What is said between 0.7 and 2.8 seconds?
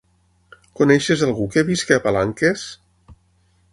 Coneixes algú que visqui a Palanques?